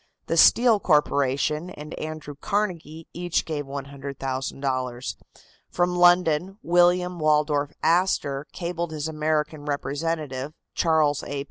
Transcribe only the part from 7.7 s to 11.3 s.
Astor cabled his American representative, Charles